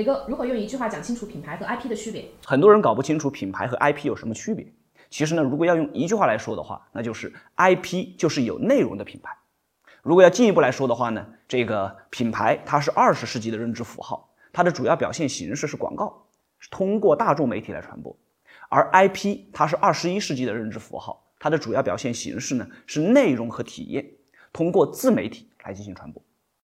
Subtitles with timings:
[0.00, 2.24] 雷哥如何用一句话讲清楚品牌和 ip 的区别。
[2.46, 4.66] 很多人搞不清楚品牌和 ip 有什么区别。
[5.10, 9.36] 其实呢如果要用一句话来说的话那就是 ip 就是有内容的品牌。
[10.02, 16.26] 如果要进一步来说的话呢这个品牌它是二十世纪的认知符号它的主要表现形式是广告
[16.58, 18.16] 是通过大众媒体来传播。
[18.70, 24.06] 而 ip 它是二十一世纪的认知符号它的主要表现形式呢是内容和体验
[24.50, 26.22] 通过自媒体来进行传播。